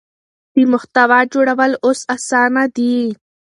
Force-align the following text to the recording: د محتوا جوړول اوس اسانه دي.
د 0.53 0.55
محتوا 0.71 1.19
جوړول 1.33 1.71
اوس 1.85 1.99
اسانه 2.15 2.63
دي. 2.75 2.97